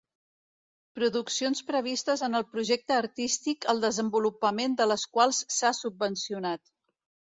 Produccions 0.99 1.59
previstes 1.67 2.23
en 2.29 2.39
el 2.41 2.47
projecte 2.55 2.97
artístic 3.01 3.69
el 3.75 3.83
desenvolupament 3.87 4.75
de 4.81 4.89
les 4.93 5.05
quals 5.19 5.43
s'ha 5.59 5.77
subvencionat. 5.85 6.65